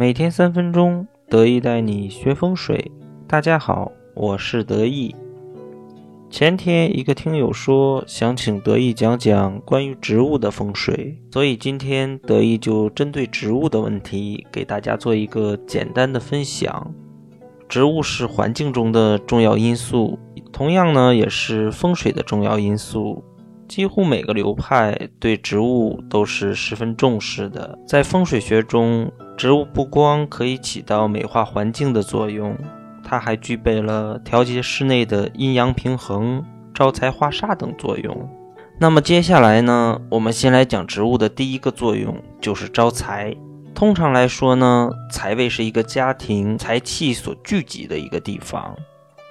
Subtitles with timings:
[0.00, 2.92] 每天三分钟，得意带你学风水。
[3.26, 5.12] 大家好，我是得意。
[6.30, 16.94] 前天一个听友说想请得意讲讲关于植物的风水，所以今天得意就针对植物的问题给大家做一个简单的分享。
[17.68, 20.16] 植物是环境中的重要因素，
[20.52, 23.24] 同样呢也是风水的重要因素。
[23.66, 27.76] 几乎每个流派对植物都是十分重视的。
[27.84, 32.58] 在风水学中，植物不光可以起到美化环境的作用，
[33.04, 36.44] 它还具备了调节室内的阴阳平衡、
[36.74, 38.28] 招财化煞等作用。
[38.80, 43.32] 那么接下来呢，我们先来讲植物的第一个作用，就是招财。
[43.76, 48.74] 通常来说呢，财位是一个家庭财气所聚集的一个地方，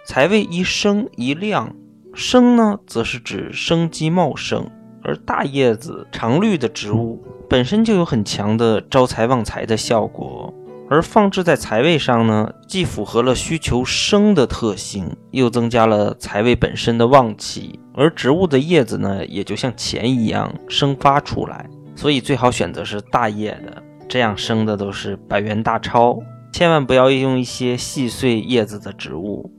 [0.06, 1.76] 财位一升一亮。
[2.14, 4.72] 升呢，则是指生机茂盛，
[5.04, 10.54] 而大叶子、常绿的植物本身就有很强的招财旺财的效果，
[10.90, 17.80] 而放置在财位上呢，既符合了需求生的特性，又增加了财位本身的旺气。
[17.94, 26.20] 而植物的叶子呢，也就像钱一样生发出来，所以最好选择是大叶的，这样生的都是百元大钞。
[26.52, 29.50] 千万不要用一些细碎叶子的植物。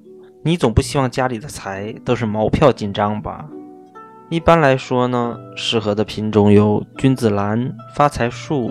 [0.45, 3.47] 你总不希望家里的财都是毛票进账吧？
[4.31, 8.71] 一般来说呢，适合的品种有君子兰、发财树、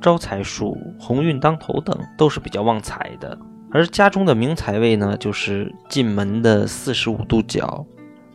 [0.00, 3.38] 招财树、鸿运当头等，都是比较旺财的。
[3.70, 7.86] 而家中的明财位呢，就是进门的四十五度角，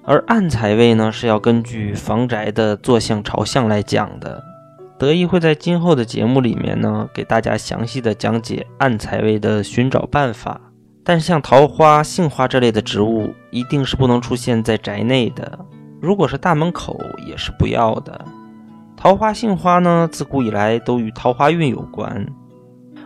[0.05, 4.41] 而暗财位呢，是要根据房宅的坐向朝向来讲的。
[4.97, 10.61] 得意会在今后的节目里面呢，给大家详细的讲解暗财位的寻找办法。
[11.03, 15.59] 但是像桃花、杏花这类的植物，一定是不能出现在宅内的。
[16.01, 18.25] 如果是大门口，也是不要的。
[18.97, 22.25] 桃花、杏花呢，自古以来都与桃花运有关。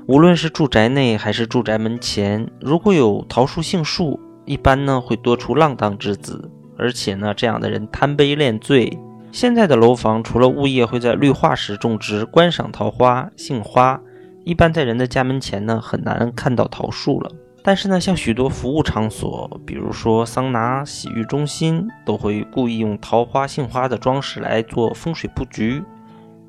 [0.08, 8.98] 无论是住宅内还是住宅门前，如果有桃树、杏树，一般呢会多出浪荡之子，而且呢，这样的人贪杯恋醉。
[9.32, 14.00] 现在的楼房除了物业会在绿化时种植观赏桃花、杏花，
[14.46, 17.30] 一般在人的家门前呢，很难看到桃树了。
[17.68, 25.84] 但是呢，像许多服务场所，比如说桑拿、洗浴中心，都会故意用桃花、杏花的装饰来做风水布局，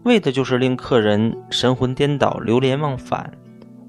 [0.04, 3.32] 为的就是令客人神魂颠倒、流连忘返。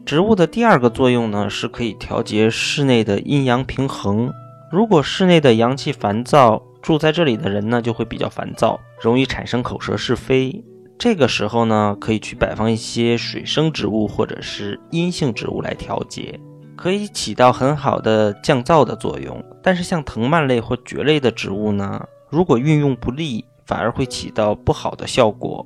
[0.06, 4.32] 植物的第二个作用呢，是可以调节室内的阴阳平衡。
[4.72, 10.64] 如果室内的阳气烦躁，住在这里的人呢，就会比较烦躁，容易产生口舌是非。
[10.98, 16.40] 这个时候呢，可以去摆放一些水生植物或者是阴性植物来调节。
[16.78, 25.66] 可以起到很好的降噪的作用，但是像藤蔓类或蕨类的植物呢，如果运用不利，反而会起到不好的效果。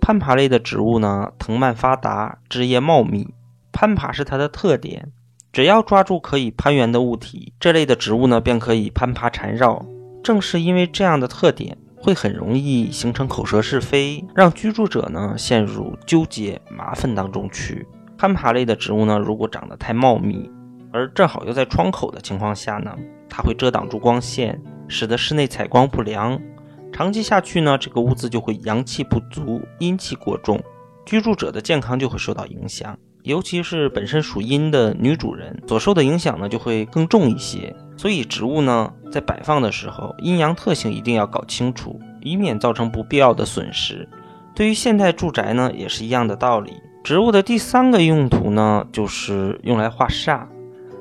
[0.00, 3.34] 攀爬类的植物呢，藤蔓发达，枝叶茂密，
[3.72, 5.10] 攀爬是它的特点。
[5.52, 9.84] 只要抓住可以攀援的物体，这类的植物呢，便可以攀爬缠绕。
[10.22, 17.86] 正是因为这样的特点，会很容易形成口舌是非，让居住者呢陷入纠结麻烦当中去。
[18.20, 20.46] 攀爬类的植物呢，如果长得太茂密，
[20.92, 22.94] 而正好又在窗口的情况下呢，
[23.30, 26.38] 它会遮挡住光线，使得室内采光不良。
[26.92, 30.62] 长期下去呢，这个屋子就会阳气不足，阴气过重，
[31.06, 32.94] 居住者的健康就会受到影响。
[33.22, 37.74] 尤其是本身属阴的女主人所受的影响呢，就会更重一些。
[37.96, 44.06] 所以植物呢，在摆放的时候，阴阳特性一定要搞清楚，以免造成不必要的损失。
[44.54, 46.74] 对于现代住宅呢，也是一样的道理。
[47.02, 50.42] 植物的第三个用途呢，就是用来化煞，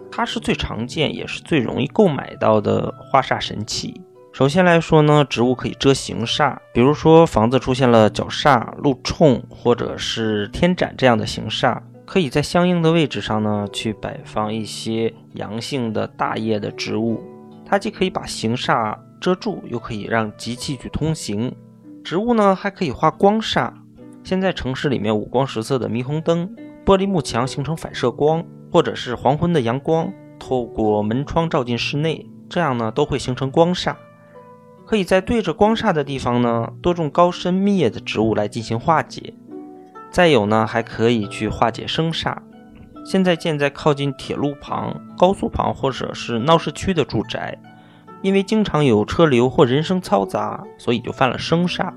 [0.09, 4.01] 它是最常见也是最容易购买到的化煞神器。
[4.31, 17.21] 首先来说呢，植物可以遮形煞，比如说房子出现了角煞、路冲或者是天斩这样的形煞，可以在相应的位置上呢去摆放一些阳性的大叶的植物，
[17.65, 21.53] 它既可以把形煞遮住，又可以让吉气去通行。
[22.05, 23.73] 植物呢还可以化光煞。
[24.29, 33.95] 现在城市里面五光十色的霓虹灯、玻璃幕墙形成反射光，或者是黄昏的阳光透过门窗照进室内，这样呢都会形成光煞。
[34.85, 39.33] 可以在对着光煞的地方呢多种高深密叶的植物来进行化解。
[40.11, 42.37] 再有呢还可以去化解生煞。
[43.03, 47.57] 现在建在靠近铁路旁、高速旁或者是闹市区的住宅，
[48.21, 51.91] 因为经常有车流或人声嘈杂，所以就犯了生煞。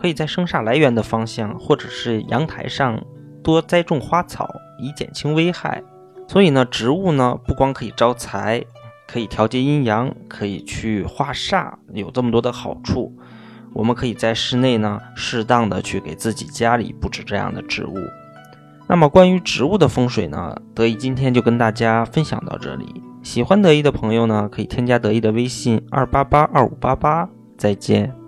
[0.00, 3.02] 可以在生煞来源的方向，或者是阳台上
[3.42, 4.48] 多栽种花草，
[4.80, 5.82] 以减轻危害。
[6.26, 8.64] 所以呢，植物呢不光可以招财，
[9.06, 13.12] 可以调节阴阳，可以去化煞，有这么多的好处。
[13.74, 17.94] 我们可以在室内呢适当的去给自己家里布置这样的植物。
[18.86, 23.02] 那么关于植物的风水呢，德意今天就跟大家分享到这里。
[23.22, 27.28] 喜欢德意的朋友呢，可以添加德意的微信二八八二五八八。
[27.58, 28.27] 再见。